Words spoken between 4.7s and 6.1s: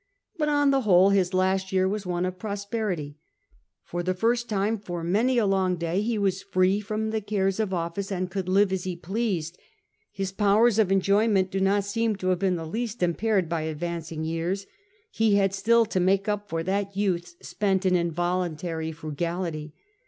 for many a long day